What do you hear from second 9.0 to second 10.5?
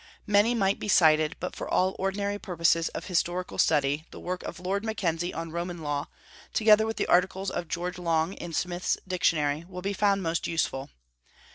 Dictionary, will be found most